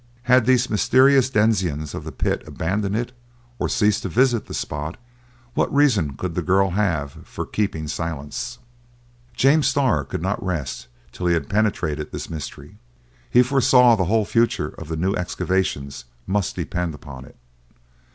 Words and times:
Had 0.23 0.47
these 0.47 0.67
mysterious 0.67 1.29
denizens 1.29 1.93
of 1.93 2.03
the 2.03 2.11
pit 2.11 2.41
abandoned 2.47 2.95
it, 2.95 3.11
or 3.59 3.69
ceased 3.69 4.01
to 4.01 4.09
visit 4.09 4.47
the 4.47 4.53
spot, 4.55 4.97
what 5.53 5.71
reason 5.71 6.15
could 6.17 6.33
the 6.33 6.41
girl 6.41 6.71
have 6.71 7.13
had 7.13 7.27
for 7.27 7.45
keeping 7.45 7.87
silence? 7.87 8.57
James 9.35 9.67
Starr 9.67 10.03
could 10.03 10.23
not 10.23 10.43
rest 10.43 10.87
till 11.11 11.27
he 11.27 11.35
had 11.35 11.47
penetrated 11.49 12.11
this 12.11 12.31
mystery. 12.31 12.79
He 13.29 13.43
foresaw 13.43 13.91
that 13.95 14.01
the 14.01 14.07
whole 14.07 14.25
future 14.25 14.69
of 14.69 14.87
the 14.87 14.97
new 14.97 15.13
excavations 15.13 16.05
must 16.25 16.55
depend 16.55 16.95
upon 16.95 17.23
it. 17.25 17.35